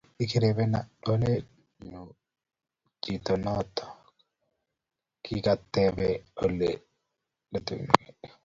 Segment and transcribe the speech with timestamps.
[0.17, 2.01] Kikirepena lolenyu
[3.01, 3.75] chichotok
[5.23, 6.71] kikatepee ole
[7.51, 7.93] legiteno.